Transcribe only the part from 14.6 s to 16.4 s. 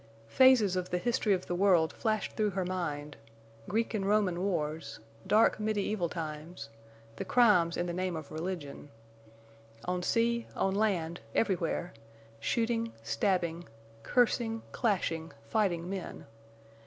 clashing, fighting men!